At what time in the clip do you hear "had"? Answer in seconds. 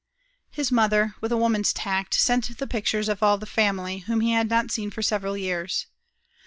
4.31-4.49